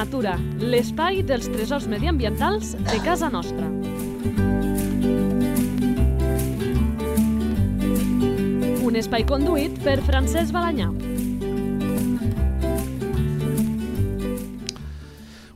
[0.00, 3.66] Natura, l'espai dels tresors mediambientals de casa nostra.
[8.80, 10.88] Un espai conduït per Francesc Balanyà.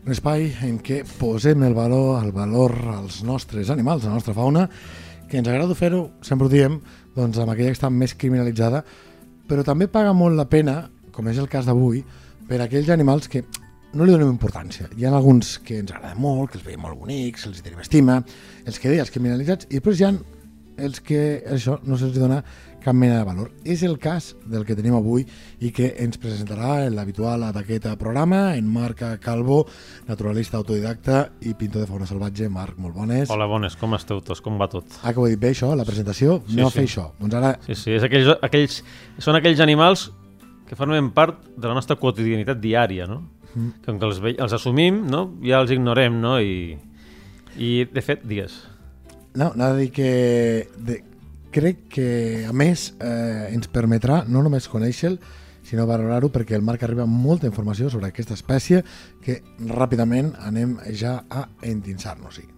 [0.04, 4.36] Un espai en què posem el valor, el valor als nostres animals, a la nostra
[4.36, 4.68] fauna,
[5.24, 6.82] que ens agrada fer-ho, sempre ho diem,
[7.16, 8.84] doncs amb aquella que està més criminalitzada,
[9.48, 10.82] però també paga molt la pena,
[11.16, 12.04] com és el cas d'avui,
[12.44, 13.46] per aquells animals que
[13.94, 14.88] no li donem importància.
[14.98, 18.20] Hi ha alguns que ens agrada molt, que els veiem molt bonics, els tenim estima,
[18.66, 20.14] els que deia, els criminalitzats, i després hi ha
[20.84, 21.18] els que
[21.54, 22.40] això no se'ls dona
[22.84, 23.52] cap mena de valor.
[23.64, 25.22] És el cas del que tenim avui
[25.64, 29.62] i que ens presentarà l'habitual d'aquest programa, en Marc Calvo,
[30.08, 32.50] naturalista autodidacta i pintor de fauna salvatge.
[32.52, 33.30] Marc, molt bones.
[33.32, 34.42] Hola, bones, com esteu tots?
[34.44, 34.98] Com va tot?
[35.02, 36.42] Ah, que ho he dit bé, això, la presentació?
[36.48, 36.80] Sí, no sí.
[36.80, 37.08] fer això.
[37.22, 38.82] Doncs ara Sí, sí, és aquells, aquells,
[39.22, 40.10] són aquells animals
[40.68, 43.22] que formen part de la nostra quotidianitat diària, no?
[43.54, 43.70] Mm.
[43.86, 45.24] Com que els, ve- els assumim, no?
[45.44, 46.36] Ja els ignorem, no?
[46.42, 46.74] I,
[47.56, 48.56] i de fet, digues.
[49.34, 50.08] No, anava a dir que
[50.78, 51.00] de,
[51.54, 52.08] crec que,
[52.48, 55.18] a més, eh, ens permetrà no només conèixer-lo,
[55.64, 58.82] sinó valorar-ho perquè el Marc arriba amb molta informació sobre aquesta espècie
[59.24, 59.38] que
[59.70, 62.50] ràpidament anem ja a endinsar-nos-hi.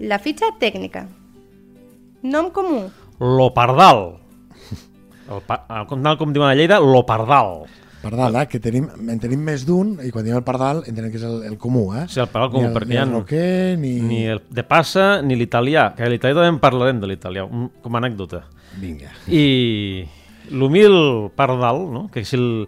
[0.00, 1.04] La fitxa tècnica.
[2.22, 2.88] Nom comú.
[3.20, 4.21] L'opardal.
[5.32, 7.64] El pa, el, com, diuen a Lleida, l'opardal.
[8.02, 8.48] Pardal, eh?
[8.50, 11.36] que tenim, en tenim més d'un, i quan diem el pardal entenem que és el,
[11.46, 12.08] el comú, eh?
[12.10, 13.92] Sí, el pardal comú, ni el, perquè ni el roquer, ni...
[14.02, 18.02] Ni el de passa ni l'italià, que l'italià també en parlarem de l'italià, com a
[18.02, 18.42] anècdota.
[18.82, 19.12] Vinga.
[19.30, 19.44] I
[20.50, 20.98] l'humil
[21.38, 22.08] pardal, no?
[22.10, 22.66] que, si el,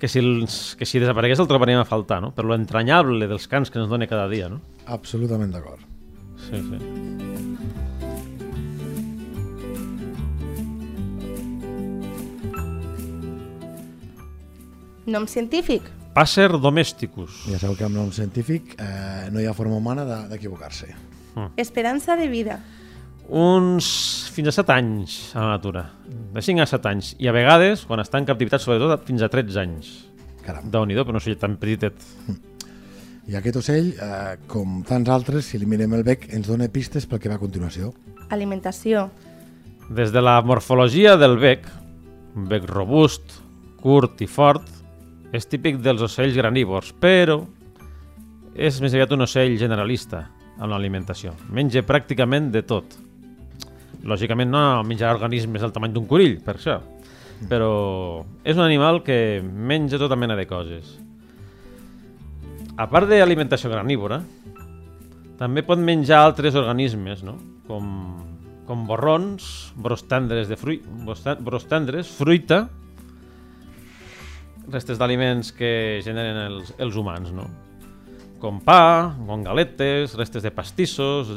[0.00, 2.32] que, si els, que si desaparegués el trobaríem a faltar, no?
[2.32, 4.48] per lo entranyable dels cants que ens dona cada dia.
[4.48, 4.62] No?
[4.88, 5.84] Absolutament d'acord.
[6.48, 7.33] Sí, sí.
[15.06, 15.82] Nom científic.
[16.14, 17.42] Passer domesticus.
[17.50, 20.94] Ja sabeu que amb nom científic eh, no hi ha forma humana de- d'equivocar-se.
[21.58, 22.60] Esperança de vida.
[23.28, 25.90] Uns fins a 7 anys a la natura.
[26.34, 27.14] De 5 a 7 anys.
[27.18, 29.92] I a vegades, quan està en captivitat, sobretot fins a 13 anys.
[30.44, 30.68] Caram.
[30.70, 31.94] déu nhi però no sé tan petitet.
[33.26, 37.06] I aquest ocell, eh, com tants altres, si li mirem el bec, ens dona pistes
[37.06, 37.94] pel que va a continuació.
[38.28, 39.10] Alimentació.
[39.88, 41.64] Des de la morfologia del bec,
[42.36, 43.40] un bec robust,
[43.80, 44.68] curt i fort,
[45.34, 47.40] és típic dels ocells granívors, però
[48.54, 50.28] és més aviat un ocell generalista
[50.60, 51.32] amb l'alimentació.
[51.50, 52.94] Menja pràcticament de tot.
[54.04, 56.76] Lògicament no menja organismes del tamany d'un corill, per això,
[57.50, 60.92] però és un animal que menja tota mena de coses.
[62.76, 64.20] A part d'alimentació granívora,
[65.38, 67.34] també pot menjar altres organismes, no?
[67.66, 67.90] com,
[68.68, 72.68] com borrons, bros tendres, de fruit, bros ten- bros tendres, fruita,
[74.72, 77.48] restes d'aliments que generen els, els humans, no?
[78.44, 81.30] com pa, com galetes, restes de pastissos,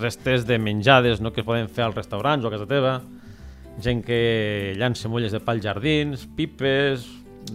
[0.00, 1.30] restes de menjades no?
[1.30, 2.96] que es poden fer als restaurants o a casa teva,
[3.82, 7.06] gent que llança molles de pa als jardins, pipes...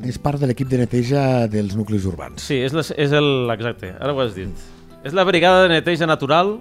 [0.07, 2.43] És part de l'equip de neteja dels nuclis urbans.
[2.43, 3.29] Sí, és, la, és el...
[3.53, 4.65] Exacte, ara ho has dit.
[5.07, 6.57] És la brigada de neteja natural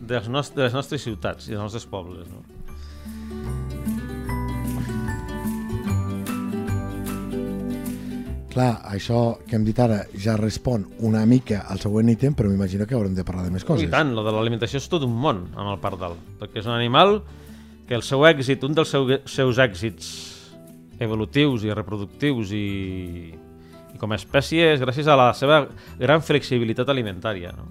[0.00, 2.26] dels nost de les nostres ciutats i dels nostres pobles.
[2.30, 2.42] No?
[8.50, 12.86] Clar, això que hem dit ara ja respon una mica al següent ítem, però m'imagino
[12.86, 13.90] que haurem de parlar de més I coses.
[13.92, 17.20] tant, lo de l'alimentació és tot un món amb el pardal, perquè és un animal
[17.86, 20.10] que el seu èxit, un dels seu, seus èxits
[20.98, 22.66] evolutius i reproductius i,
[23.94, 25.62] i com a espècie és gràcies a la seva
[25.98, 27.54] gran flexibilitat alimentària.
[27.54, 27.68] No?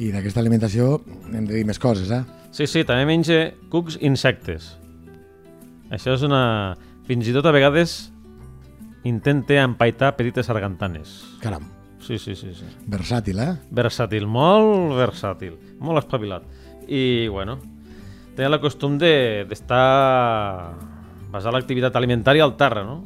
[0.00, 2.22] I d'aquesta alimentació hem de dir més coses, eh?
[2.56, 4.72] Sí, sí, també menja cucs i insectes.
[5.92, 6.76] Això és una...
[7.10, 8.12] Fins i tot a vegades
[9.04, 11.36] intenta empaitar petites sargantanes.
[11.40, 11.64] Caram,
[12.00, 12.64] Sí, sí, sí, sí.
[12.88, 13.56] versàtil, eh?
[13.70, 16.42] Versàtil, molt versàtil, molt espavilat.
[16.88, 17.58] I, bueno,
[18.34, 20.74] tenia el costum de- d'estar...
[20.80, 20.86] De,
[21.30, 23.04] basar l'activitat alimentària al terra, no?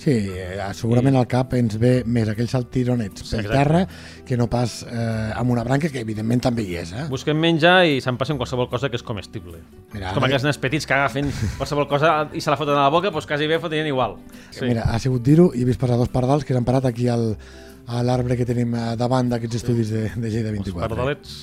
[0.00, 3.52] Sí, eh, segurament al cap ens ve més aquells saltironets per exacte.
[3.52, 3.82] terra
[4.24, 7.04] que no pas eh, amb una branca, que evidentment també hi és, eh?
[7.12, 9.60] Busquen menjar i se'n passen qualsevol cosa que és comestible.
[9.92, 12.86] Mira, és com aquells nens petits que agafen qualsevol cosa i se la foten a
[12.86, 14.16] la boca, doncs quasi bé fotrien igual.
[14.48, 14.64] Sí.
[14.64, 17.34] Mira, ha sigut dir-ho i he vist passar dos pardals que s'han parat aquí al,
[17.84, 20.88] a l'arbre que tenim eh, davant d'aquests estudis de, de Lleida 24.
[20.88, 21.36] pardalets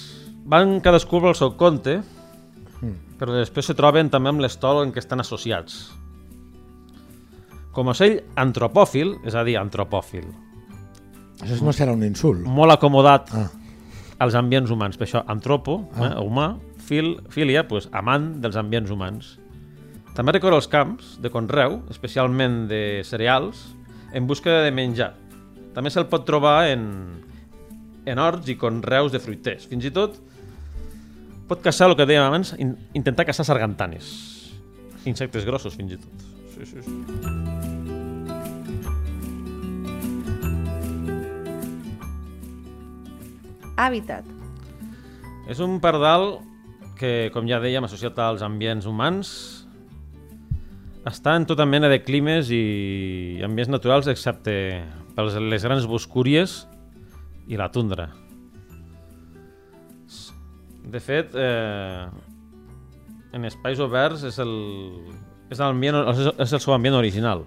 [0.48, 2.00] van cadascú pel seu compte,
[3.20, 5.82] però després se troben també amb l'estol en què estan associats.
[7.78, 10.26] Com a ocell antropòfil, és a dir, antropòfil,
[11.46, 12.42] Això no serà un insult.
[12.50, 13.52] molt acomodat Ah,
[14.18, 14.98] als ambients humans.
[14.98, 19.36] Per això, antropo, eh, humà, fil, filia, pues, amant dels ambients humans.
[20.16, 23.76] També recorre els camps de conreu, especialment de cereals,
[24.12, 25.14] en busca de menjar.
[25.76, 27.22] També se'l pot trobar en,
[28.08, 29.68] en horts i conreus de fruiters.
[29.68, 30.18] Fins i tot
[31.48, 34.10] pot caçar, el que dèiem abans, in, intentar caçar sargantanes.
[35.06, 36.26] Insectes grossos, fins i tot.
[36.58, 37.47] Sí, sí, sí.
[43.78, 44.26] Hàbitat.
[45.48, 46.40] És un pardal
[46.98, 49.30] que, com ja dèiem, associat als ambients humans,
[51.08, 54.56] està en tota mena de climes i ambients naturals, excepte
[55.16, 56.66] per les grans boscúries
[57.48, 58.10] i la tundra.
[60.88, 62.06] De fet, eh,
[63.36, 64.54] en espais oberts és el,
[65.52, 66.04] és, l'ambient-
[66.40, 67.46] és el seu ambient original.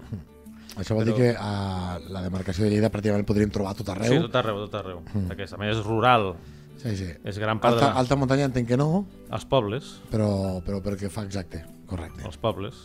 [0.77, 3.75] Això vol Però- dir que a la demarcació de Lleida pràcticament el podríem trobar a
[3.75, 4.13] tot arreu.
[4.13, 5.01] Sí, tot arreu, tot arreu.
[5.27, 6.35] Perquè, a més, és rural.
[6.77, 7.09] sí, sí.
[7.23, 11.09] És gran part Alta, de alta muntanya entenc que no, Els pobles, però, però perquè
[11.09, 12.23] fa exacte, correcte.
[12.25, 12.75] els pobles.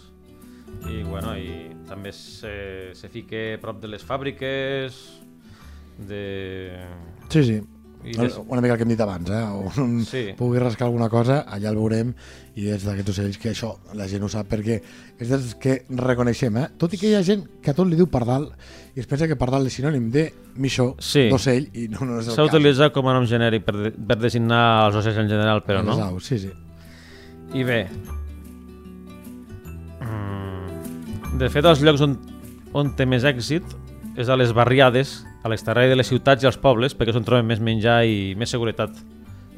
[0.91, 4.99] I, bueno, i també se, se a prop de les fàbriques,
[5.97, 6.85] de...
[7.31, 7.63] Sí, sí.
[8.07, 9.43] I des- una mica el que hem dit abans, eh?
[9.83, 10.29] On Sí.
[10.39, 12.15] pugui rascar alguna cosa, allà el veurem,
[12.55, 14.81] i és d'aquests ocells que això la gent ho sap, perquè
[15.19, 16.69] és dels que reconeixem, eh?
[16.79, 18.53] Tot i que hi ha gent que a tot li diu pardal,
[18.95, 21.29] i es pensa que pardal és sinònim de mixó, Sí.
[21.29, 24.17] d'ocell, i no, no és el S'ha utilitzat com a nom genèric per, de, per
[24.19, 26.05] designar els ocells en general, però Les no.
[26.05, 26.51] aus, sí, sí.
[27.55, 27.87] I bé,
[30.01, 32.17] mm, de fet, els llocs on,
[32.77, 33.63] on té més èxit
[34.17, 37.27] és a les barriades, a l'exterior de les ciutats i als pobles, perquè és on
[37.27, 38.97] troben més menjar i més seguretat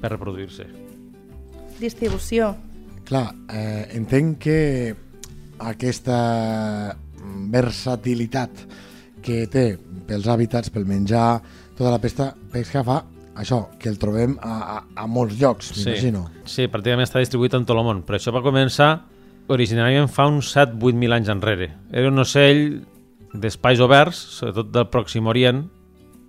[0.02, 0.66] per reproduir-se.
[1.78, 2.54] Distribució.
[3.08, 4.58] Clar, eh, entenc que
[5.58, 6.96] aquesta
[7.52, 8.66] versatilitat
[9.22, 9.68] que té
[10.08, 11.38] pels hàbitats, pel menjar,
[11.78, 12.98] tota la pesta, pesca fa
[13.38, 16.24] això, que el trobem a, a, a molts llocs, m'imagino.
[16.44, 18.90] sí, pràcticament està distribuït en tot el món, però això va començar
[19.48, 21.70] originàriament fa uns 7-8 mil anys enrere.
[21.94, 22.82] Era un ocell
[23.34, 25.64] d'espais oberts, sobretot del Pròxim Orient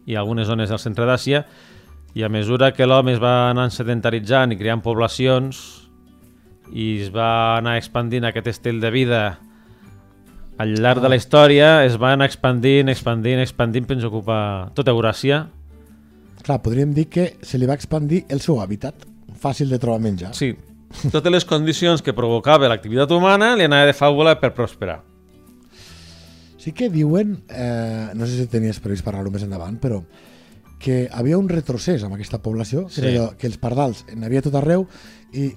[0.09, 1.43] i algunes zones del centre d'Àsia,
[2.17, 5.59] i a mesura que l'home es va anar sedentaritzant i creant poblacions
[6.73, 9.21] i es va anar expandint aquest estil de vida
[10.59, 14.41] al llarg de la història, es va anar expandint, expandint, expandint fins a ocupar
[14.75, 15.45] tota Euràsia.
[16.43, 19.05] Clar, podríem dir que se li va expandir el seu hàbitat,
[19.39, 20.33] fàcil de trobar menjar.
[20.35, 20.51] Sí,
[21.13, 24.99] totes les condicions que provocava l'activitat humana li anava de fàbula per prosperar.
[26.59, 30.01] Sí que diuen, eh, no sé si tenies previst parlar-ho més endavant, però
[30.79, 33.07] que havia un retrocés amb aquesta població, que, Sí.
[33.07, 34.85] allò, que els pardals n'hi havia tot arreu
[35.33, 35.53] i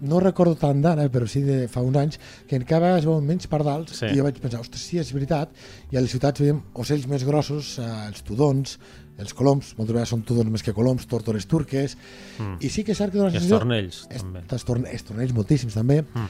[0.00, 2.18] no recordo tant d'ara, però sí de fa uns anys,
[2.48, 4.06] que en cada vegada es veuen menys pardals Sí.
[4.06, 5.50] i jo vaig pensar, ostres, sí, és veritat,
[5.92, 8.78] i a les ciutats veiem ocells més grossos, eh, els tudons,
[9.18, 11.96] els coloms, moltes vegades són tudons més que coloms, tórtores turques,
[12.38, 12.56] Mm.
[12.60, 13.58] i sí que és cert que dona I sensació...
[13.58, 14.40] tornells, Es- també.
[14.50, 16.28] Els torne, estornells moltíssims també, Mm.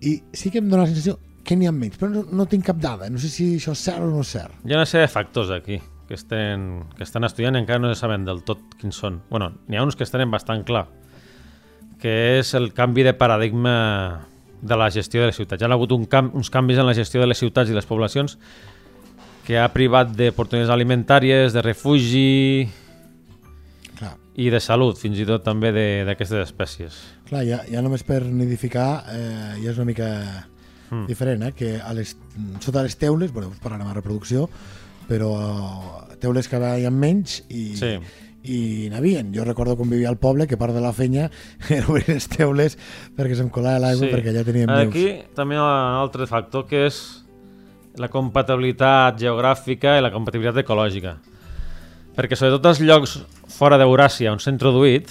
[0.00, 2.66] i sí que em dóna la sensació que n'hi ha menys, però no, no tinc
[2.68, 4.54] cap dada, no sé si això és cert o no és cert.
[4.64, 7.92] Hi ha una sèrie de factors aquí que estan, que estan estudiant i encara no
[7.92, 9.22] se saben del tot quins són.
[9.30, 10.86] bueno, n'hi ha uns que estan bastant clar,
[12.02, 14.28] que és el canvi de paradigma
[14.62, 15.62] de la gestió de les ciutats.
[15.62, 17.86] Hi ha hagut un cam uns canvis en la gestió de les ciutats i les
[17.86, 18.38] poblacions
[19.46, 22.68] que ha privat d'oportunitats alimentàries, de refugi
[23.98, 25.72] Clar, i de salut, fins i tot també
[26.06, 27.00] d'aquestes espècies.
[27.26, 30.08] clar ja, ja només per nidificar eh, ja és una mica
[30.92, 31.06] Mm.
[31.08, 31.52] diferent, eh?
[31.56, 32.16] que a les,
[32.60, 34.48] sota les teules, bueno, parlarem de reproducció,
[35.08, 35.32] però
[36.20, 37.96] teules que hi ha menys i, Sí.
[38.44, 39.32] i n'havien.
[39.34, 41.30] Jo recordo quan vivia al poble que part de la fenya
[41.70, 42.76] era obrir les teules
[43.16, 45.34] perquè se'm colava l'aigua perquè allà teníem Aquí nius.
[45.34, 47.00] també hi ha un altre factor que és
[47.96, 51.16] la compatibilitat geogràfica i la compatibilitat ecològica.
[52.16, 53.18] Perquè sobretot els llocs
[53.48, 55.08] fora d'Euràsia on s'ha introduït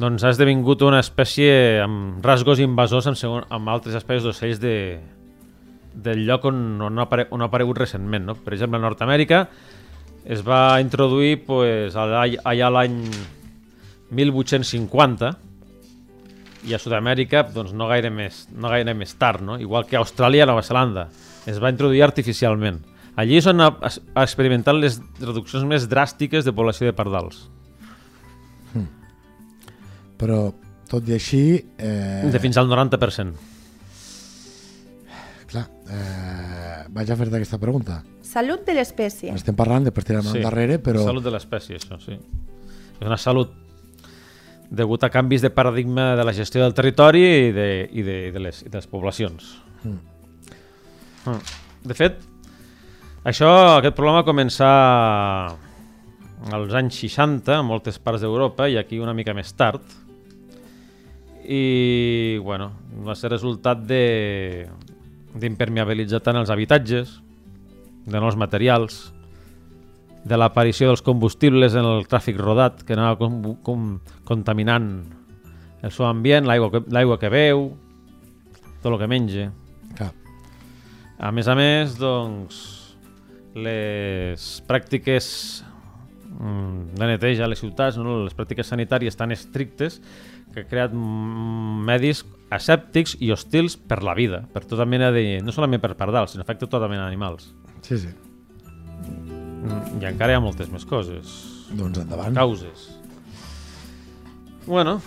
[0.00, 4.74] doncs ha esdevingut una espècie amb rasgos invasors amb, segon, amb altres espècies d'ocells de,
[5.92, 8.24] del lloc on, on, ha apare, on ha aparegut recentment.
[8.30, 8.36] No?
[8.38, 9.44] Per exemple, a Nord-Amèrica
[10.30, 12.96] es va introduir pues, allà, allà l'any
[14.16, 15.34] 1850
[16.68, 19.58] i a Sud-amèrica doncs, no, gaire més, no gaire més tard, no?
[19.60, 21.08] igual que a Austràlia i a Nova Zelanda.
[21.48, 22.82] Es va introduir artificialment.
[23.20, 23.72] Allí és on ha,
[24.22, 27.48] experimentat les reduccions més dràstiques de població de pardals.
[30.20, 30.40] Però,
[30.90, 31.42] tot i així...
[31.80, 33.48] Eh, De fins al 90%.
[35.50, 38.02] Clar, eh, vaig a fer-te aquesta pregunta.
[38.26, 39.32] Salut de l'espècie.
[39.34, 40.36] Estem parlant, després tirem sí.
[40.38, 41.02] endarrere, però...
[41.08, 42.18] Salut de l'espècie, això, sí.
[43.00, 43.56] És una salut
[44.70, 48.34] degut a canvis de paradigma de la gestió del territori i de, i de, i
[48.36, 49.48] de, les, i de les poblacions.
[49.82, 49.96] Mm.
[51.24, 51.40] Mm.
[51.90, 52.20] De fet,
[53.26, 53.50] això,
[53.80, 54.70] aquest problema va començar
[56.54, 59.82] als anys 60 a moltes parts d'Europa i aquí una mica més tard
[61.44, 62.70] i bueno,
[63.06, 64.68] va ser resultat de
[65.30, 67.20] d'impermeabilitzar tant els habitatges,
[68.10, 69.12] de nous materials,
[70.24, 73.86] de l'aparició dels combustibles en el tràfic rodat, que anava com, com,
[74.28, 74.90] contaminant
[75.86, 77.70] el seu ambient, l'aigua que, que beu,
[78.82, 79.48] tot el que menja.
[79.96, 80.10] Clar.
[81.20, 82.60] A més a més, doncs,
[83.54, 85.30] les pràctiques
[86.28, 88.20] mm, de neteja a les ciutats, no?
[88.26, 90.00] les pràctiques sanitàries tan estrictes
[90.54, 95.40] que ha creat medis asèptics i hostils per la vida, per tota mena de...
[95.44, 97.52] no solament per pardals, sinó afecta tota mena d'animals.
[97.86, 98.10] Sí, sí.
[99.06, 101.30] Mm, I encara hi ha moltes més coses.
[101.70, 102.34] Doncs endavant.
[102.34, 102.88] Causes.
[104.66, 105.00] Bueno,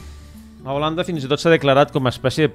[0.65, 2.49] a Holanda fins i tot s'ha declarat com a espècie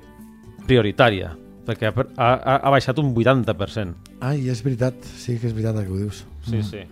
[0.69, 1.35] prioritària,
[1.69, 3.95] perquè ha, ha, ha baixat un 80%.
[4.25, 6.25] Ai, és veritat, sí que és veritat el que ho dius.
[6.49, 6.63] Sí, Mm.
[6.65, 6.85] sí.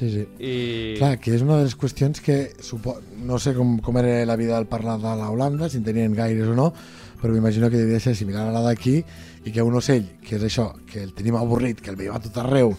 [0.00, 0.22] Sí, sí.
[0.40, 0.52] I...
[0.96, 2.96] Clar, que és una de les qüestions que supo...
[3.20, 6.16] no sé com, com era la vida del parlar de la Holanda, si en tenien
[6.16, 6.70] gaires o no,
[7.20, 8.96] però m'imagino que devia ser similar a la d'aquí
[9.44, 12.24] i que un ocell, que és això, que el tenim avorrit, que el veiem a
[12.24, 12.72] tot arreu,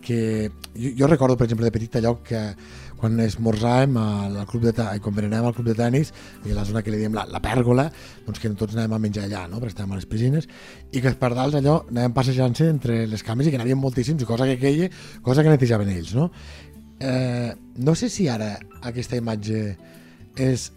[0.00, 2.44] que jo, jo recordo, per exemple, de petit allò que
[2.98, 6.08] quan esmorzàvem al, al club de ta- quan berenàvem al club de tenis
[6.46, 7.84] i a la zona que li diem la, la pèrgola
[8.26, 9.60] doncs que tots anàvem a menjar allà, no?
[9.62, 10.48] perquè estàvem a les piscines
[10.90, 14.48] i que els pardals allò anàvem passejant-se entre les cames i que n'havien moltíssims cosa
[14.50, 14.90] que queia,
[15.22, 16.26] cosa que netejaven ells no?
[17.00, 19.76] Eh, no sé si ara aquesta imatge
[20.38, 20.68] és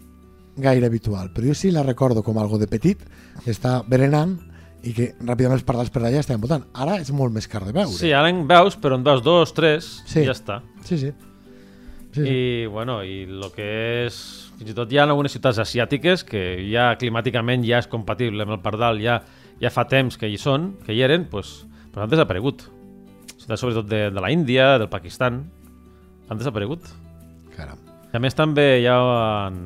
[0.56, 3.00] gaire habitual, però jo sí la recordo com algo de petit,
[3.48, 4.36] està berenant
[4.82, 6.64] i que ràpidament els pardals per allà estaven votant.
[6.74, 7.90] Ara és molt més car de veure.
[7.94, 10.20] Sí, ara en veus, però en veus dos, tres, Sí.
[10.22, 10.60] i ja està.
[10.84, 10.98] sí.
[10.98, 11.12] sí.
[12.12, 12.28] sí, sí.
[12.28, 13.68] I, bueno, i el que
[14.06, 14.18] és...
[14.58, 18.52] Fins i tot hi ha algunes ciutats asiàtiques que ja climàticament ja és compatible amb
[18.58, 19.16] el pardal, ja,
[19.58, 22.66] ja fa temps que hi són, que hi eren, doncs, però han desaparegut.
[23.38, 25.40] Ciutats sobretot de, de la Índia, del Pakistan,
[26.32, 26.88] han desaparegut.
[27.56, 27.80] Caram.
[28.12, 28.98] A més també hi ha
[29.48, 29.62] en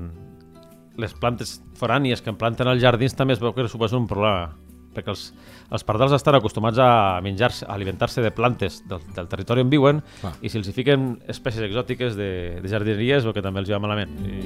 [1.01, 4.55] les plantes forànies que en planten als jardins també es veu que suposa un problema
[4.97, 5.27] perquè els,
[5.69, 10.01] els pardals estan acostumats a menjar-se, a alimentar-se de plantes del, del territori on viuen
[10.23, 10.33] Clar.
[10.41, 12.31] i si els hi fiquen espècies exòtiques de,
[12.63, 14.17] de jardineria veu que també els hi va malament.
[14.25, 14.41] I...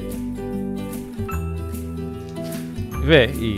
[3.06, 3.52] Bé, i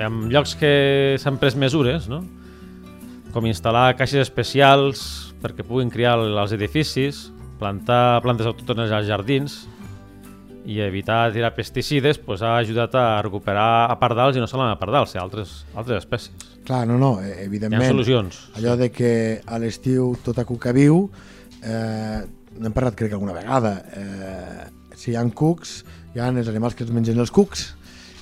[0.00, 2.20] en llocs que s'han pres mesures, no?
[3.34, 5.02] com instal·lar caixes especials
[5.40, 7.28] perquè puguin criar als edificis,
[7.60, 9.60] plantar plantes autòctones als jardins
[10.68, 14.80] i evitar tirar pesticides pues, ha ajudat a recuperar a pardals i no solament a
[14.80, 16.50] pardals, a altres, altres espècies.
[16.66, 17.88] Clar, no, no, eh, Hi ha evidentment.
[17.88, 18.42] solucions.
[18.60, 19.12] Allò de que
[19.46, 21.06] a l'estiu tota cuca viu,
[21.62, 22.20] eh,
[22.60, 26.84] n'hem parlat crec alguna vegada, eh, si hi ha cucs, hi ha els animals que
[26.84, 27.70] es mengen els cucs,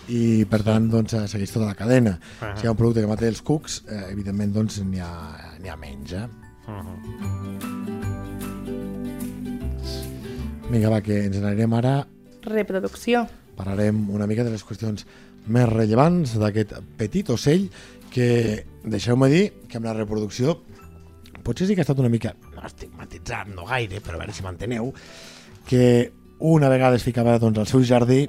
[0.09, 2.19] i per tant doncs, eh, segueix tota la cadena.
[2.41, 2.55] Ah.
[2.57, 5.13] Si hi ha un producte que mata els cucs, eh, evidentment doncs, n'hi ha,
[5.59, 6.13] ha menys.
[6.13, 6.27] Eh?
[6.69, 7.88] Uh -huh.
[10.69, 11.95] Vinga, va, que ens n'anirem ara
[12.45, 13.25] Reproducció.
[13.57, 15.07] parlarem una mica de les qüestions
[15.49, 17.67] més rellevants d'aquest petit ocell
[18.13, 20.59] que, deixeu-me dir, que amb la reproducció
[21.43, 24.45] potser sí que ha estat una mica, no estigmatitzat, no gaire, però a veure si
[24.45, 24.93] m'enteneu,
[25.67, 26.13] que
[26.45, 28.27] una vegada es ficava doncs, al seu jardí,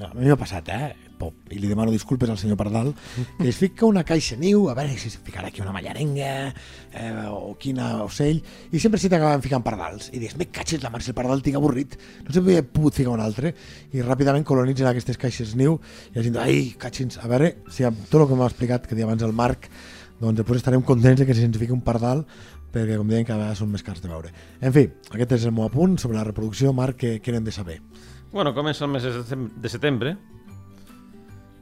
[0.00, 1.11] a mi m'ha passat, eh?
[1.22, 2.88] Pop, i li demano disculpes al senyor Pardal,
[3.38, 7.10] que es fica una caixa niu, a veure si es ficarà aquí una mallarenga eh,
[7.30, 8.40] o quina ocell,
[8.72, 10.08] i sempre s'hi t'acabaven ficant pardals.
[10.10, 11.94] I dius, me catxes la mar, si el pardal tinc avorrit,
[12.26, 13.54] no sempre he pogut ficar un altre,
[13.94, 15.78] i ràpidament colonitzen aquestes caixes niu,
[16.10, 18.98] i la gent, ai, catxins, a veure si amb tot el que m'ha explicat que
[18.98, 19.70] deia abans el Marc,
[20.18, 22.26] doncs després estarem contents que se'ns fiqui un pardal,
[22.72, 24.34] perquè com deien cada vegada són més cars de veure.
[24.58, 27.54] En fi, aquest és el meu apunt sobre la reproducció, Marc, que, que n'hem de
[27.54, 27.78] saber.
[28.32, 30.16] Bueno, comença el mes de setembre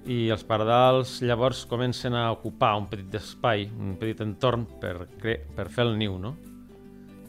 [0.08, 5.68] i els pardals llavors comencen a ocupar un petit espai, un petit entorn per, per
[5.68, 6.36] fer el niu, no?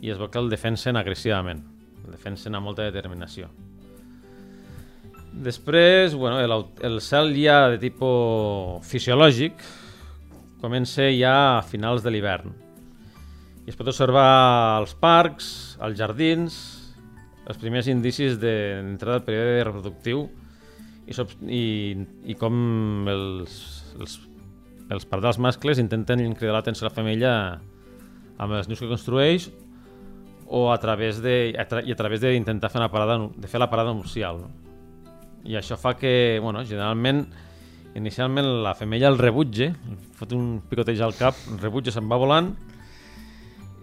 [0.02, 1.62] I es veu que el defensen agressivament,
[2.06, 3.52] el defensen amb molta determinació.
[5.32, 9.62] Després, bueno, el, el cel ja de tipus fisiològic
[10.62, 12.52] comença ja a finals de l'hivern.
[13.66, 14.28] I es pot observar
[14.80, 16.58] als parcs, als jardins,
[17.48, 20.28] els primers indicis d'entrada del període reproductiu
[21.12, 21.16] i,
[21.52, 21.64] i,
[22.32, 22.56] i com
[23.12, 23.58] els,
[24.00, 24.18] els,
[24.92, 27.34] els pardals mascles intenten cridar l'atenció a la femella
[28.42, 29.52] amb els nius que construeix
[30.52, 33.62] o a través de, a tra i a través d'intentar fer, una parada, de fer
[33.62, 34.42] la parada nupcial.
[34.44, 34.50] No?
[35.48, 37.24] I això fa que, bueno, generalment,
[37.96, 39.72] inicialment la femella el rebutge,
[40.18, 42.52] fot un picoteig al cap, el rebutge, se'n va volant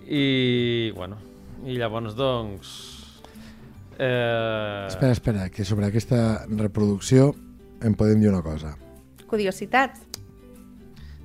[0.09, 1.19] i, bueno,
[1.67, 2.98] i llavors, doncs...
[3.99, 7.33] Eh, Espera, espera, que sobre aquesta reproducció
[7.83, 8.77] em podem dir una cosa.
[9.27, 9.97] Curiositat.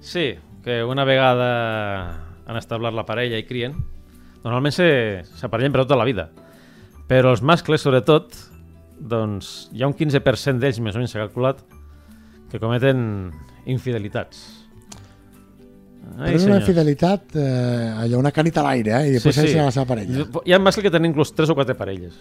[0.01, 1.50] Sí, que una vegada
[2.46, 3.75] han establert la parella i crien,
[4.44, 6.30] normalment se- s'aparellen per tota la vida.
[7.08, 8.34] Però els mascles, sobretot,
[9.00, 11.62] doncs hi ha un 15% d'ells, més o menys s'ha calculat,
[12.51, 13.32] que cometen
[13.65, 14.44] infidelitats.
[16.03, 19.08] Però és una infidelitat, eh, allò, una canita a l'aire, eh?
[19.08, 19.56] I després sí, sí.
[19.56, 20.25] la seva parella.
[20.46, 22.18] Hi ha mascles que tenen inclús tres o quatre parelles.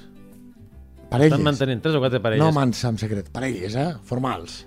[1.12, 1.36] Parelles?
[1.36, 2.42] Estan mantenint tres o quatre parelles.
[2.44, 3.88] No mans en secret, parelles, eh?
[4.08, 4.62] Formals.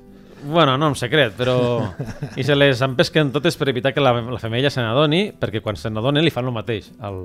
[0.46, 1.58] Bueno, no en secret, però...
[2.40, 5.80] I se les empesquen totes per evitar que la, la femella se n'adoni, perquè quan
[5.80, 6.92] se n'adonen li fan el mateix.
[7.04, 7.22] El...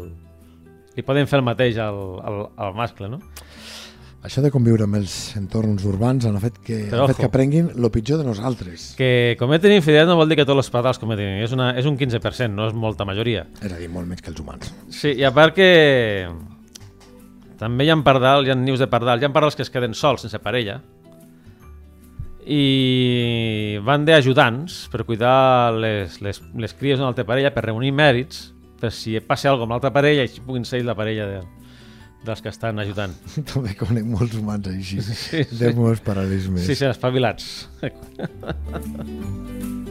[0.96, 3.20] Li poden fer el mateix al, al, al mascle, no?
[4.20, 7.86] Això de conviure amb els entorns urbans han fet que, han fet que aprenguin el
[7.94, 8.90] pitjor de nosaltres.
[8.98, 11.38] Que cometen infidelitat no vol dir que tots els padals cometen.
[11.40, 13.46] És, una, és un 15%, no és molta majoria.
[13.62, 14.74] És a dir, molt menys que els humans.
[14.92, 15.70] Sí, i a part que
[17.60, 19.94] també hi ha pardals, hi ha nius de pardal, hi ha pardals que es queden
[19.94, 20.78] sols, sense parella,
[22.50, 28.48] i van d'ajudants per cuidar les, les, les cries d'una altra parella, per reunir mèrits,
[28.80, 31.42] per si passa alguna amb l'altra parella i puguin ser la parella de,
[32.24, 33.12] dels que estan ajudant.
[33.52, 35.44] També conec molts humans així, sí, sí.
[35.60, 36.64] de molts paral·lelismes.
[36.64, 37.68] Sí, sí, espavilats.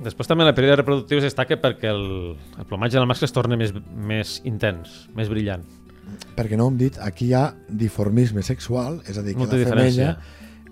[0.00, 2.04] Després també en el període reproductiu es destaca perquè el,
[2.56, 5.66] el plomatge del mascle es torna més, més intens, més brillant.
[6.36, 9.68] Perquè no hem dit, aquí hi ha diformisme sexual, és a dir, que Molta la
[9.68, 10.08] femella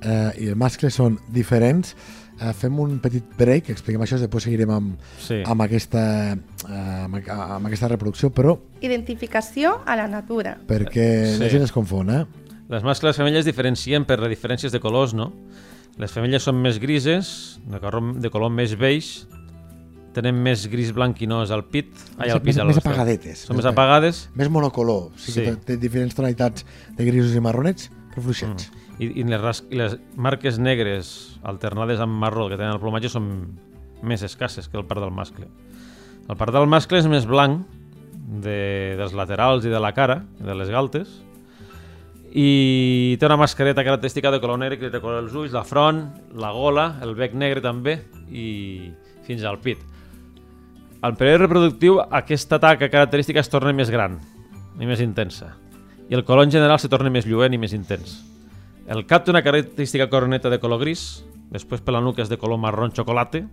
[0.00, 1.94] eh, i el mascle són diferents,
[2.38, 5.40] Uh, fem un petit break, expliquem això, després seguirem amb, sí.
[5.42, 6.02] amb, aquesta,
[6.68, 6.76] uh,
[7.08, 8.52] amb, amb aquesta reproducció, però...
[8.86, 10.52] Identificació a la natura.
[10.68, 11.40] Perquè sí.
[11.42, 12.20] la gent es confon, eh?
[12.70, 15.32] Les mascles i les femelles diferencien per les diferències de colors, no?
[15.98, 19.26] Les femelles són més grises, de color, de color més beix,
[20.14, 23.46] tenen més gris blanquinós al pit, ai, al pit, més, més apagadetes.
[23.50, 24.26] Són més apagades.
[24.38, 25.46] Més monocolor, sí, sí.
[25.46, 26.66] que té diferents tonalitats
[26.98, 28.70] de grisos i marronets, però fluixets.
[28.70, 31.12] Mm i, i, les, i les marques negres
[31.46, 33.28] alternades amb marró que tenen el plomatge són
[34.02, 35.46] més escasses que el part del mascle.
[36.28, 37.64] El part del mascle és més blanc
[38.44, 41.20] de, dels laterals i de la cara, de les galtes,
[42.32, 46.02] i té una mascareta característica de color negre que té color els ulls, la front,
[46.36, 48.90] la gola, el bec negre també i
[49.24, 49.80] fins al pit.
[51.00, 54.18] Al període reproductiu aquesta taca característica es torna més gran
[54.78, 55.54] i més intensa
[56.08, 58.18] i el color en general se torna més lluent i més intens.
[58.88, 62.38] El cap té una característica coroneta de color gris, després per la nuca és de
[62.40, 63.44] color marrón xocolate,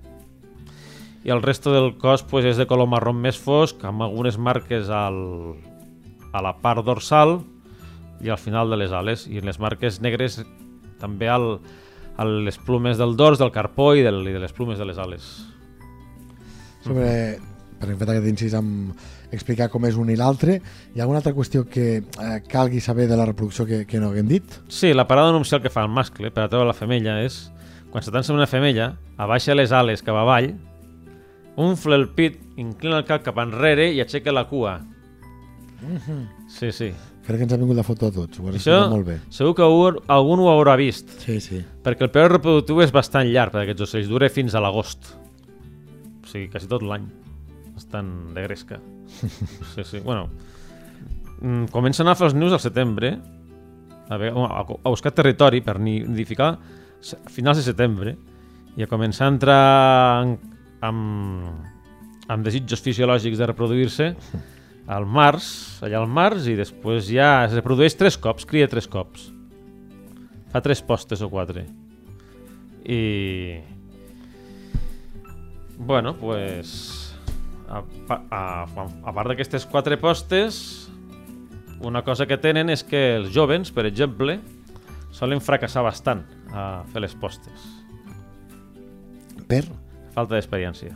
[1.25, 4.89] i el resto del cos pues, és de color marró més fosc, amb algunes marques
[4.93, 5.19] al,
[6.31, 7.41] a la part dorsal
[8.21, 10.39] i al final de les ales, i les marques negres
[11.01, 11.59] també al,
[12.17, 14.97] a les plumes del dors, del carpó i, del, i de les plumes de les
[14.97, 15.27] ales.
[16.85, 17.09] Sobre,
[17.79, 18.95] per exemple, aquest incís amb
[19.35, 20.59] explicar com és un i l'altre.
[20.93, 24.11] Hi ha alguna altra qüestió que eh, calgui saber de la reproducció que, que no
[24.13, 24.59] haguem dit?
[24.69, 27.49] Sí, la parada nupcial que fa el mascle per a la femella és
[27.91, 30.49] quan se tansa una femella, abaixa les ales cap avall,
[31.55, 34.81] unfla el pit, inclina el cap cap enrere i aixeca la cua.
[35.81, 36.49] Mm -hmm.
[36.49, 36.93] Sí, sí.
[37.25, 39.15] Crec que ens ha vingut la foto a tots, ho has Això, molt bé.
[39.33, 41.09] Segur que algú, algun ho haurà vist.
[41.23, 41.61] Sí, sí.
[41.85, 45.09] Perquè el període reproductiu és bastant llarg per aquests ocells, dura fins a l'agost.
[46.21, 47.07] O sigui, quasi tot l'any.
[47.75, 48.81] Estan de gresca.
[49.73, 49.99] Sí, sí.
[50.05, 50.29] Bueno,
[51.41, 53.15] mm, comencen a fer els nius al setembre,
[54.05, 58.15] a, veure, a, a buscar territori per nidificar a finals de setembre
[58.77, 59.61] i a començar a entrar
[60.21, 60.35] en,
[60.85, 61.65] amb,
[62.29, 64.13] amb desitjos fisiològics de reproduir-se
[64.87, 65.47] al març,
[65.85, 69.29] allà al març, i després ja es reprodueix tres cops, cria tres cops.
[70.53, 71.65] Fa tres postes o quatre.
[72.85, 73.59] I...
[75.75, 77.15] Bueno, pues
[77.67, 77.81] a,
[78.13, 80.87] a, a part d'aquestes quatre postes,
[81.83, 84.37] una cosa que tenen és que els jovens, per exemple,
[85.15, 87.65] solen fracassar bastant a fer les postes.
[89.49, 89.65] Per?
[90.15, 90.95] Falta d'experiència.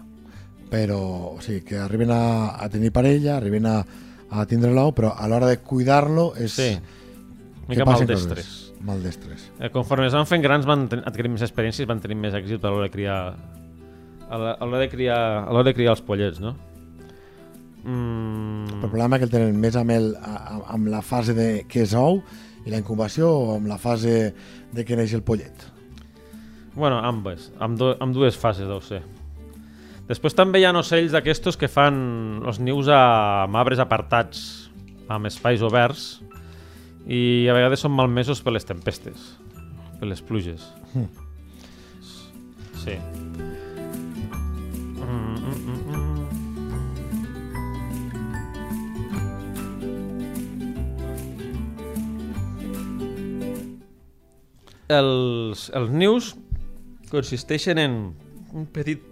[0.69, 0.99] Però,
[1.34, 3.79] o sigui, que arriben a, a tenir parella, arriben a,
[4.29, 6.53] a tindre l'ou, però a l'hora de cuidar-lo és...
[6.53, 6.71] Sí,
[7.69, 8.51] mica maldestres.
[8.86, 9.49] Maldestres.
[9.60, 12.71] Eh, conforme es van fent grans van adquirir més experiències, van tenir més èxit a
[12.71, 13.19] l'hora de criar
[14.29, 16.53] a l'hora de criar a l'hora de criar els pollets, no?
[17.84, 18.84] Mm.
[18.84, 22.21] El problema que el tenen més amb, el, amb la fase de que és ou
[22.65, 24.34] i la incubació o amb la fase
[24.75, 25.65] de que neix el pollet?
[26.75, 29.01] Bueno, ambes, amb, do, amb dues fases deu ser.
[30.09, 31.99] Després també hi ha ocells d'aquestos que fan
[32.49, 33.01] els nius a,
[33.45, 34.41] amb arbres apartats,
[35.05, 36.07] amb espais oberts,
[37.05, 39.35] i a vegades són malmesos per les tempestes,
[39.99, 40.65] per les pluges.
[40.97, 41.09] Mm.
[42.79, 42.97] Sí.
[54.89, 56.33] els, els nius
[57.11, 57.99] consisteixen en
[58.57, 59.08] un petit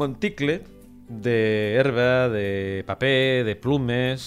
[0.00, 0.60] monticle
[1.08, 4.26] d'herba, de paper, de plumes,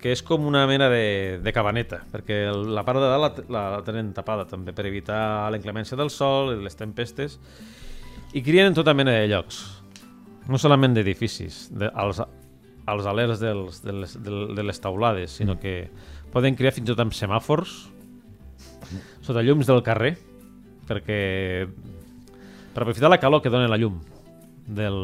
[0.00, 3.62] que és com una mena de, de cabaneta, perquè la part de dalt la, la,
[3.78, 7.38] la tenen tapada també per evitar la inclemència del sol i les tempestes
[8.36, 9.62] i crien en tota mena de llocs.
[10.44, 12.20] No solament d'edificis de, als,
[12.84, 15.86] als alers dels, de, les, de, de les taulades sinó que
[16.34, 17.72] poden criar fins i tot amb semàfors
[19.24, 20.14] sota llums del carrer
[20.84, 21.20] perquè
[22.74, 24.02] per aprofitar la calor que dona la llum
[24.66, 24.98] del,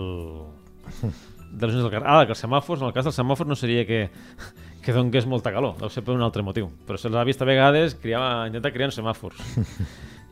[1.53, 2.07] dels llums del carrer.
[2.07, 4.07] Ah, que els semàfors, en el cas del semàfor no seria que,
[4.85, 6.71] que donés molta calor, deu ser per un altre motiu.
[6.89, 9.41] Però se'ls ha vist a vegades criar, intentar criar semàfors.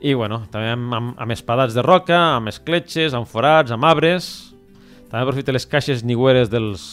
[0.09, 4.53] I bueno, també amb, amb, amb espadats de roca, amb escletxes, amb forats, amb arbres.
[5.09, 6.87] També aprofita les caixes nigüeres dels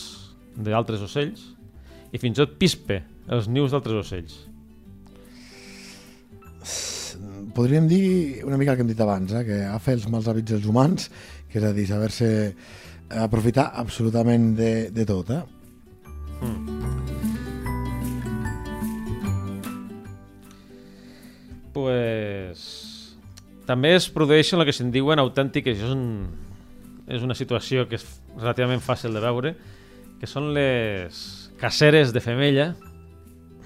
[0.55, 1.41] d'altres ocells
[2.15, 4.37] i fins i tot pispe els nius d'altres ocells.
[7.55, 9.45] Podríem dir una mica el que hem dit abans, eh?
[9.47, 11.07] que agafa els mals hàbits dels humans,
[11.47, 12.27] que és a dir, saber-se
[13.23, 15.31] aprofitar absolutament de, de tot.
[15.31, 15.43] Eh?
[21.75, 22.59] pues,
[23.67, 26.27] també es produeixen el que se'n diuen autèntiques, és, un,
[27.07, 29.55] és una situació que és relativament fàcil de veure,
[30.19, 31.23] que són les
[31.59, 32.73] caceres de femella,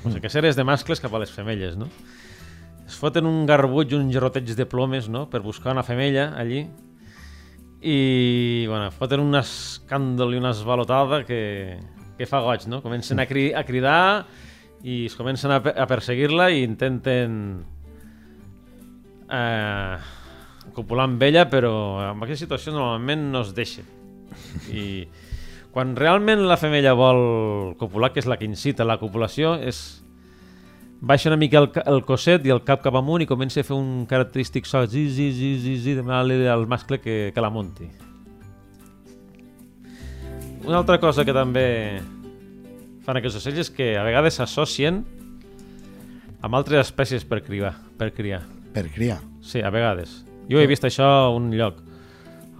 [0.03, 1.89] o sigui, caceres de mascles cap a les femelles, no?
[2.89, 6.63] Es foten un garbuig, un gerroteig de plomes, no?, per buscar una femella allí,
[7.85, 11.77] i, bueno, foten un escàndol i una esvalotada que,
[12.17, 12.81] que fa goig, no?
[12.81, 14.25] Comencen a, cri a cridar
[14.81, 17.37] i es comencen a, pe- a perseguir-la i intenten
[19.29, 19.95] eh,
[20.73, 21.71] copular amb ella, però
[22.09, 23.85] en aquesta situació normalment no es deixa.
[24.73, 25.05] I
[25.71, 30.01] quan realment la femella vol copular, que és la que incita la copulació, és
[31.01, 33.75] baixa una mica el, el cosset i el cap cap amunt i comença a fer
[33.75, 37.87] un característic so zi, zi, zi, zi, zi, demanant-li al mascle que, que la munti.
[40.67, 41.65] Una altra cosa que també
[43.05, 45.01] fan aquests ocells és que a vegades s'associen
[46.45, 48.43] amb altres espècies per criar, per criar.
[48.75, 49.19] Per criar.
[49.41, 50.23] Sí, a vegades.
[50.51, 51.79] Jo he vist això a un lloc,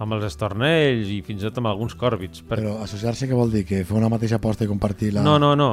[0.00, 2.40] amb els estornells i fins i tot amb alguns còrbits.
[2.46, 2.56] Per...
[2.56, 3.66] Però associar-se què vol dir?
[3.68, 5.24] Que fer una mateixa aposta i compartir la...
[5.26, 5.68] No, no, no,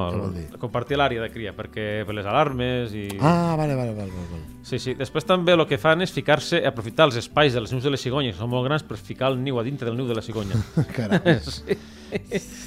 [0.60, 3.08] compartir l'àrea de cria, perquè per les alarmes i...
[3.22, 4.12] Ah, vale, vale, vale.
[4.12, 4.44] vale.
[4.68, 4.98] Sí, sí.
[5.00, 8.36] Després també el que fan és ficar-se, aprofitar els espais dels nius de les cigonyes,
[8.36, 10.60] que són molt grans, per ficar el niu a dintre del niu de la cigonya.
[10.98, 11.80] Caram, sí.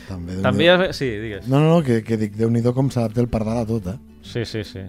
[0.09, 0.41] també.
[0.41, 0.81] també ha...
[0.97, 1.49] Sí, digues.
[1.49, 3.99] No, no, no, que, que dic, déu-n'hi-do com s'adapta el pardal a tot, eh?
[4.25, 4.89] Sí, sí, sí.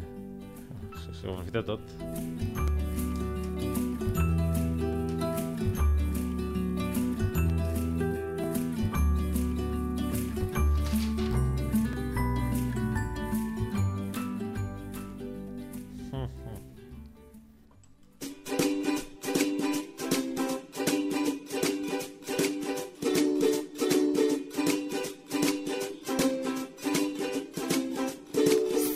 [1.04, 2.71] Sí, sí, ho aprofita tot.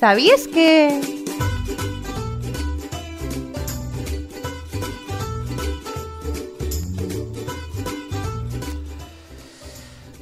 [0.06, 1.02] ¿Sabías que...?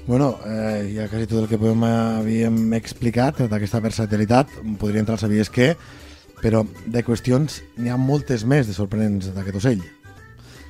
[0.08, 5.24] Bueno, eh, ja quasi tot el que podem, havíem explicat d'aquesta versatilitat, podria entrar al
[5.26, 5.74] sabies què,
[6.39, 9.84] però de qüestions n'hi ha moltes més de sorprenents d'aquest ocell.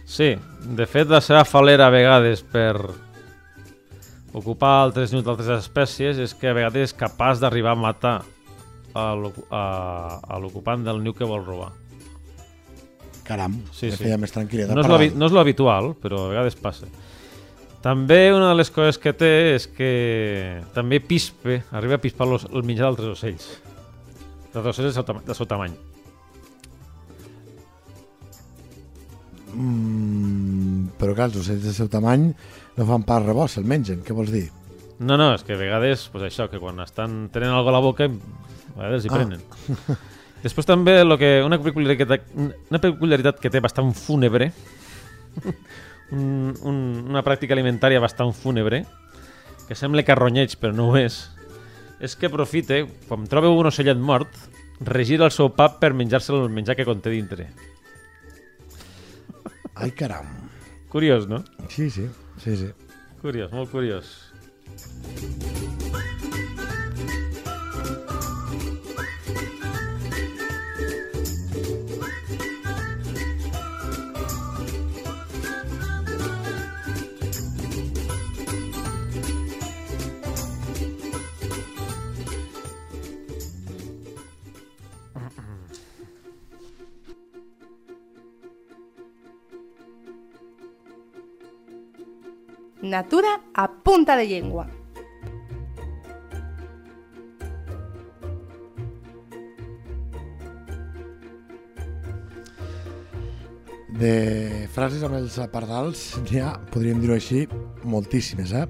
[0.09, 0.33] Sí,
[0.65, 2.79] de fet la seva falera a vegades per
[4.33, 8.21] ocupar altres nius d'altres espècies és que a vegades és capaç d'arribar a matar
[8.93, 11.71] a l'ocu- a- a l'ocupant del niu que vol robar.
[13.23, 13.97] Caram, Sí, sí.
[14.03, 14.75] feia més tranquil·litat.
[14.75, 16.87] No és, no és lo habitual, però a vegades passa.
[17.81, 22.45] També una de les coses que té és que també pispe, arriba a pispar los,
[22.51, 23.47] el menjar d'altres ocells.
[24.53, 25.73] D'altres ocells del seu, del seu tamany.
[29.53, 32.29] Mm, però clar, els ocells del seu tamany
[32.77, 34.47] no fan pas rebost, se'l mengen, què vols dir?
[35.03, 37.83] No, no, és que a vegades, pues això, que quan estan tenen alguna a la
[37.85, 38.07] boca,
[38.75, 39.17] a vegades hi Ah.
[39.17, 39.41] prenen.
[40.43, 44.49] Després també lo que, una, peculiaritat, una peculiaritat que té bastant fúnebre,
[46.11, 48.83] un, un, una pràctica alimentària bastant fúnebre,
[49.69, 51.21] que sembla carronyeig però no ho és,
[52.03, 54.27] és que aprofite, quan troba un ocellet mort,
[54.83, 57.47] regira el seu pap per menjar-se el menjar que conté dintre.
[59.75, 60.27] Ai, caram.
[60.91, 61.39] Curiós, no?
[61.69, 62.09] Sí, sí,
[62.43, 62.67] sí, sí.
[63.23, 64.11] Curiós, molt curiós.
[92.83, 94.65] Natura a punta de llengua.
[103.87, 107.45] De frases amb els pardals n'hi ha, podríem dir-ho així,
[107.87, 108.65] moltíssimes, eh?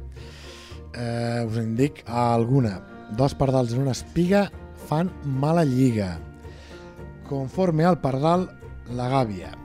[0.93, 1.41] eh?
[1.49, 2.84] Us en dic alguna.
[3.17, 4.45] Dos pardals en una espiga
[4.86, 6.19] fan mala lliga.
[7.26, 8.45] Conforme al pardal,
[8.93, 9.56] la gàbia.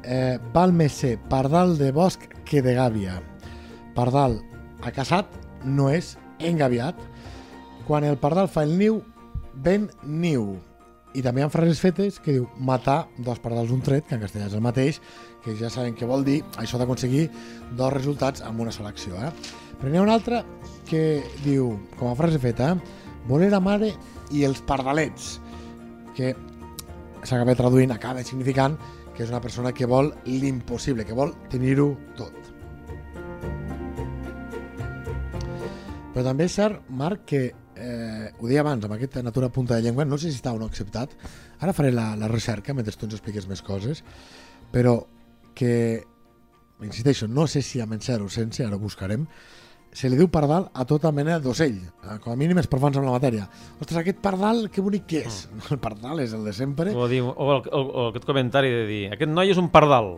[0.00, 3.20] Eh, val més ser pardal de bosc que de gàbia.
[3.96, 4.38] Pardal
[4.84, 5.26] acaçat
[5.64, 6.96] no és engaviat.
[7.86, 9.00] Quan el pardal fa el niu,
[9.54, 10.56] ven niu.
[11.16, 14.20] I també hi ha frases fetes que diu matar dos pardals un tret, que en
[14.20, 15.00] castellà és el mateix,
[15.44, 17.30] que ja saben què vol dir això d'aconseguir
[17.78, 19.16] dos resultats amb una sola acció.
[19.16, 19.30] Eh?
[19.80, 20.42] Però n'hi ha una altra
[20.90, 22.74] que diu, com a frase feta,
[23.30, 23.94] voler a mare
[24.34, 25.38] i els pardalets,
[26.16, 26.34] que
[27.22, 28.76] s'acaba traduint, acaba significant
[29.16, 32.45] que és una persona que vol l'impossible, que vol tenir-ho tot.
[36.16, 37.40] Però també és cert, Marc, que
[37.76, 40.56] eh, ho deia abans, amb aquesta natura punta de llengua, no sé si està o
[40.56, 41.10] no acceptat,
[41.60, 44.00] ara faré la, la recerca mentre tu ens expliques més coses,
[44.72, 44.94] però
[45.52, 45.74] que,
[46.80, 49.26] insisteixo, no sé si amb encert o sense, ara ho buscarem,
[49.92, 53.10] se li diu pardal a tota mena d'ocell, eh, com a mínim és profans amb
[53.10, 53.44] la matèria.
[53.76, 55.42] Ostres, aquest pardal, que bonic que és.
[55.72, 56.96] El pardal és el de sempre.
[56.96, 60.14] O, diu, o, o, o aquest comentari de dir aquest noi és un pardal.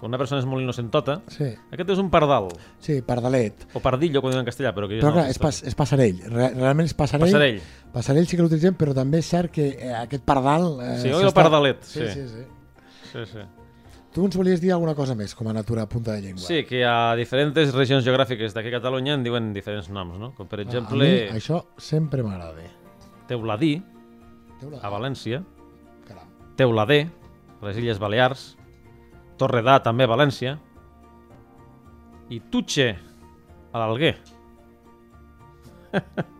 [0.00, 2.48] Quan una persona és molt innocentota, Sí, aquest és un pardal.
[2.78, 3.66] sí, pardalet.
[3.74, 6.20] O pardillo, com diuen en castellà, però que Però no, clar, és, pas, és passarell.
[6.28, 7.30] Re realment és passarell.
[7.30, 7.60] Passarell.
[7.94, 10.80] Passarell sí que l'utilitzem, però també és cert que eh, aquest pardal...
[10.82, 12.08] Eh, Sí, oi el pardalet, Sí, sí.
[12.12, 12.44] sí, sí.
[13.12, 13.38] Sí, sí.
[14.14, 16.42] Tu ens volies dir alguna cosa més, com a natura punta de llengua?
[16.46, 20.32] Sí, que a diferents regions geogràfiques d'aquí a Catalunya en diuen diferents noms, no?
[20.36, 22.62] Com per Ah, exemple, A mi això sempre m'agrada.
[23.26, 23.82] Teuladí,
[24.60, 24.78] Teula...
[24.82, 25.42] a València,
[26.06, 26.28] Caram.
[26.56, 27.00] Teuladé,
[27.60, 28.56] a les Illes Balears,
[29.40, 30.58] Torredà, també València,
[32.30, 32.88] i Tutxe,
[33.74, 34.14] a l'Alguer.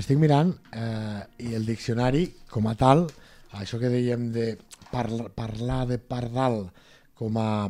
[0.00, 3.06] Estic mirant eh, i el diccionari, com a tal,
[3.60, 4.46] això que dèiem de
[4.90, 6.70] parla, parlar de pardal
[7.18, 7.68] com a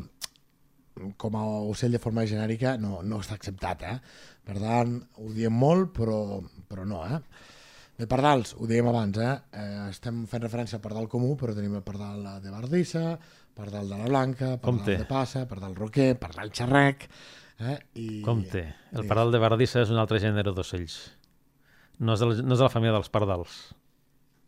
[1.16, 3.96] com a ocell de forma genèrica no, no està acceptat, eh?
[4.44, 7.20] Per tant, ho diem molt, però, però no, eh?
[8.00, 9.32] De pardals, ho dèiem abans, eh?
[9.52, 9.88] eh?
[9.90, 13.18] Estem fent referència al pardal comú, però tenim el pardal de Bardissa,
[13.56, 14.96] pardal de la Blanca, pardal Compte.
[15.02, 17.08] de Passa, pardal roquer, pardal xerrec...
[17.60, 17.74] Eh?
[18.00, 18.22] I...
[18.24, 19.08] Compte, el Digues.
[19.10, 20.94] pardal de Bardissa és un altre gènere d'ocells.
[22.00, 23.58] No és, de, la- no és de la família dels pardals.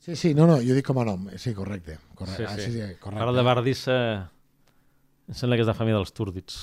[0.00, 1.98] Sí, sí, no, no, jo dic com a nom, sí, correcte.
[2.16, 2.46] correcte.
[2.46, 2.62] Sí, Ah, sí.
[2.64, 3.18] sí, sí, El correcte.
[3.20, 3.98] pardal de Bardissa
[5.28, 6.56] em sembla que és de la família dels túrdids.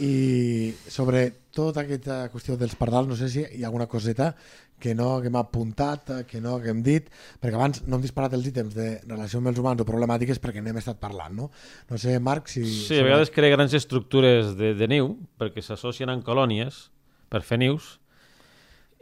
[0.00, 4.30] I sobre tota aquesta qüestió dels pardals, no sé si hi ha alguna coseta
[4.80, 7.10] que no que hem apuntat, que no que hem dit,
[7.42, 10.62] perquè abans no hem disparat els ítems de relació amb els humans o problemàtiques perquè
[10.64, 11.50] n'hem estat parlant, no?
[11.90, 12.64] No sé, Marc, si...
[12.64, 16.86] Sí, a vegades crea grans estructures de, de niu perquè s'associen en colònies
[17.30, 17.98] per fer nius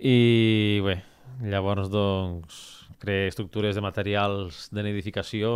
[0.02, 0.98] i bé,
[1.46, 2.58] llavors doncs
[2.98, 5.54] crea estructures de materials de nidificació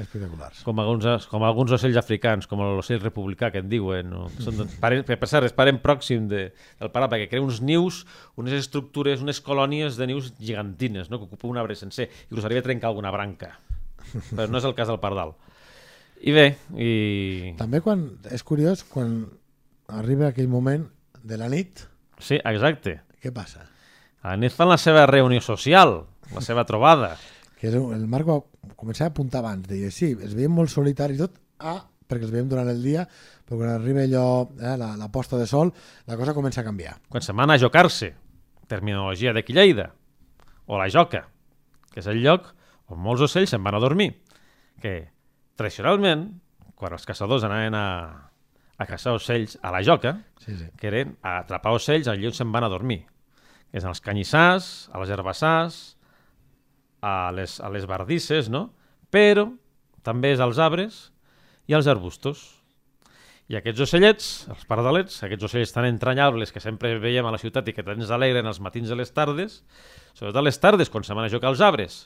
[0.00, 0.62] Espectaculars.
[0.66, 4.26] com alguns, com alguns ocells africans, com l'ocell republicà que en diuen, no?
[4.40, 6.46] són doncs, parent, per cert, és parent pròxim de,
[6.80, 8.02] del parà, perquè crea uns nius,
[8.40, 11.20] unes estructures, unes colònies de nius gegantines, no?
[11.20, 13.54] que ocupen un arbre sencer, inclús arriba a trencar alguna branca.
[14.34, 15.36] Però no és el cas del pardal.
[16.20, 16.90] I bé, i...
[17.60, 19.22] També quan, és curiós, quan
[19.88, 20.88] arriba aquell moment
[21.22, 21.86] de la nit,
[22.20, 22.98] Sí, exacte.
[23.24, 23.62] què passa?
[24.20, 26.02] A la nit fan la seva reunió social,
[26.34, 27.14] la seva trobada.
[27.60, 28.38] Que és, el Marc va
[28.80, 32.32] començar a apuntar abans, deia, sí, els veiem molt solitaris i tot, ah, perquè els
[32.32, 33.04] veiem durant el dia,
[33.46, 34.24] però quan arriba allò,
[34.56, 35.70] eh, la, la posta de sol,
[36.08, 36.96] la cosa comença a canviar.
[37.12, 38.14] Quan se'n van a jocar-se,
[38.70, 39.90] terminologia d'aquí Lleida,
[40.66, 41.26] o la joca,
[41.92, 42.48] que és el lloc
[42.90, 44.14] on molts ocells se'n van a dormir,
[44.80, 44.94] que
[45.60, 46.26] tradicionalment,
[46.80, 47.86] quan els caçadors anaven a,
[48.80, 50.70] a caçar ocells a la joca, Sí, sí.
[50.80, 53.02] que eren a atrapar ocells al lloc on se'n van a dormir,
[53.70, 55.80] que és als canyissars, a les herbassars,
[57.00, 58.70] a les, a les bardisses, no?
[59.10, 59.48] Però
[60.06, 61.10] també és als arbres
[61.68, 62.60] i als arbustos.
[63.50, 67.66] I aquests ocellets, els pardalets, aquests ocells tan entranyables que sempre veiem a la ciutat
[67.66, 69.60] i que tant ens alegren els matins i les tardes,
[70.14, 72.04] sobretot a les tardes, quan se van a jocar als arbres.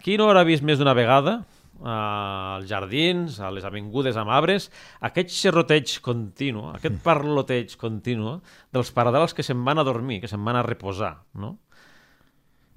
[0.00, 1.42] Qui no haurà vist més d'una vegada
[1.80, 4.68] als jardins, a les avingudes amb arbres,
[5.04, 8.38] aquest xerroteig continu, aquest parloteig continu
[8.72, 11.58] dels pardals que se'n van a dormir, que se'n van a reposar, no?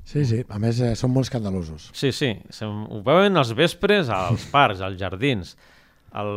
[0.04, 1.90] Sí, sí, a més eh, són molt escandalosos.
[1.96, 5.56] Sí, sí, ho veuen als vespres als parcs, als jardins,
[6.12, 6.34] al,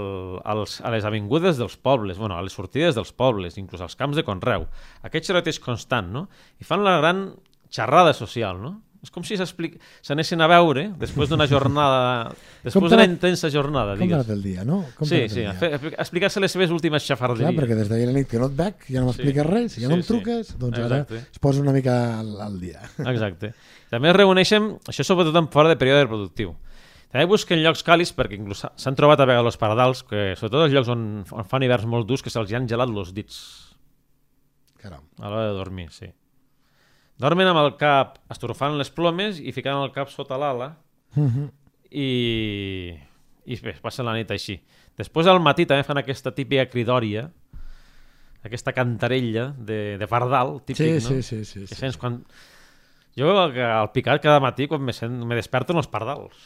[0.46, 4.16] als, a les avingudes dels pobles, bueno, a les sortides dels pobles, inclús als camps
[4.16, 4.68] de Conreu.
[5.04, 6.26] Aquest xerroteig constant, no?
[6.62, 7.26] I fan la gran
[7.68, 8.76] xerrada social, no?
[9.06, 12.32] És com si s'anessin a veure després d'una jornada...
[12.66, 14.18] Després d'una intensa jornada, Com t'ha digues.
[14.18, 14.80] anat el dia, no?
[14.98, 17.54] Com Sí, sí, explicar-se les seves últimes Clar, xafarderies.
[17.60, 19.52] perquè des d'ahir a la nit que no et veig, ja no m'expliques Sí.
[19.52, 20.08] res, ja no Sí, em sí.
[20.10, 21.22] truques, doncs ara Exacte.
[21.30, 22.82] es posa una mica al, al dia.
[23.14, 23.52] Exacte.
[23.88, 26.56] També es reuneixen, això sobretot en fora de període reproductiu.
[27.12, 30.66] També busquen llocs càlids perquè inclús s'ha- s'han trobat a vegades els pardals, que sobretot
[30.66, 33.38] els llocs on, on fan hiverns molt durs, que se'ls han gelat els dits
[34.82, 35.06] Caram.
[35.22, 36.10] a l'hora de dormir, sí.
[37.18, 40.74] Dormen amb el cap estrofant les plomes i ficant el cap sota l'ala
[41.16, 41.46] Mhm.
[41.90, 42.92] i,
[43.46, 44.58] i bé, passen la nit així.
[44.98, 47.30] Després al matí també fan aquesta típica cridòria,
[48.44, 51.00] aquesta cantarella de, de pardal, típic, Sí, no?
[51.00, 51.80] sí, sí, sí, Que sí.
[51.80, 52.20] sents quan...
[53.16, 56.36] Jo que al picat cada matí quan me, sent, me desperto en els pardals.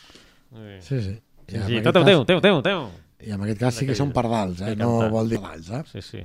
[0.87, 1.17] Sí, sí.
[1.51, 2.85] I en Sí, aquest teu, cas- teu, teu, teu, teu.
[3.27, 4.71] I en aquest cas sí que són pardals, eh?
[4.71, 5.83] Sí, no vol dir pardals, eh?
[5.91, 6.23] Sí, sí.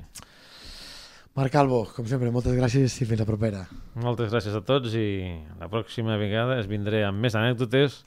[1.36, 3.66] Marc Calvo, com sempre, moltes gràcies i fins la propera.
[4.00, 7.98] Moltes gràcies a tots i la pròxima vegada es vindré amb més anècdotes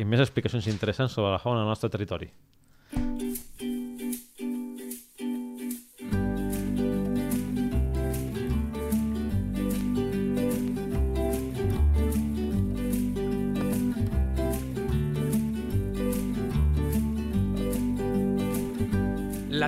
[0.00, 2.30] i més explicacions interessants sobre la fauna al nostre territori.